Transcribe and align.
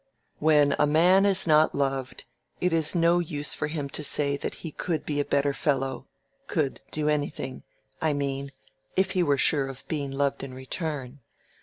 "When 0.39 0.75
a 0.79 0.87
man 0.87 1.27
is 1.27 1.45
not 1.45 1.75
loved, 1.75 2.25
it 2.59 2.73
is 2.73 2.95
no 2.95 3.19
use 3.19 3.53
for 3.53 3.67
him 3.67 3.87
to 3.89 4.03
say 4.03 4.35
that 4.35 4.55
he 4.65 4.71
could 4.71 5.05
be 5.05 5.19
a 5.19 5.23
better 5.25 5.53
fellow—could 5.53 6.81
do 6.89 7.07
anything—I 7.07 8.11
mean, 8.13 8.51
if 8.95 9.11
he 9.11 9.21
were 9.21 9.37
sure 9.37 9.67
of 9.67 9.87
being 9.87 10.09
loved 10.09 10.41
in 10.43 10.55
return." 10.55 11.19